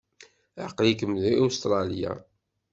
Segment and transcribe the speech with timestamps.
[0.65, 2.11] Aql-ikem deg Ustṛalya?